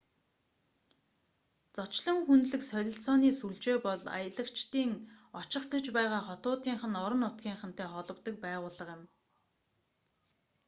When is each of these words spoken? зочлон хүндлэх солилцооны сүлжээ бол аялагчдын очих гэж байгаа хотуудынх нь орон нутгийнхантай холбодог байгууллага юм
зочлон 1.77 2.17
хүндлэх 2.27 2.63
солилцооны 2.71 3.29
сүлжээ 3.39 3.77
бол 3.87 4.03
аялагчдын 4.17 4.89
очих 5.41 5.63
гэж 5.73 5.85
байгаа 5.97 6.21
хотуудынх 6.29 6.81
нь 6.89 6.99
орон 7.05 7.21
нутгийнхантай 7.23 7.87
холбодог 7.91 8.35
байгууллага 8.45 8.93
юм 8.97 9.01